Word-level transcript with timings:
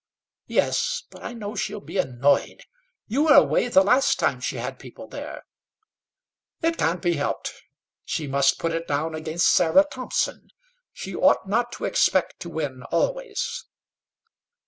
"Yes: 0.47 1.03
but 1.11 1.21
I 1.23 1.33
know 1.33 1.55
she'll 1.55 1.79
be 1.79 1.99
annoyed. 1.99 2.63
You 3.07 3.25
were 3.25 3.35
away 3.35 3.67
the 3.67 3.83
last 3.83 4.17
time 4.17 4.41
she 4.41 4.55
had 4.55 4.79
people 4.79 5.07
there." 5.07 5.43
"It 6.63 6.79
can't 6.79 7.03
be 7.03 7.17
helped. 7.17 7.53
She 8.03 8.25
must 8.25 8.57
put 8.57 8.71
it 8.73 8.87
down 8.87 9.13
against 9.13 9.49
Sarah 9.49 9.85
Thompson. 9.91 10.49
She 10.91 11.15
ought 11.15 11.47
not 11.47 11.71
to 11.73 11.85
expect 11.85 12.39
to 12.39 12.49
win 12.49 12.81
always." 12.89 13.65